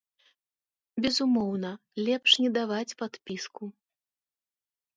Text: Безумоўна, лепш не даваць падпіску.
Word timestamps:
Безумоўна, 1.05 1.71
лепш 2.05 2.31
не 2.47 2.51
даваць 2.57 2.97
падпіску. 3.05 3.63